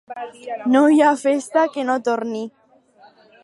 [0.75, 2.43] No hi ha festa que no torni.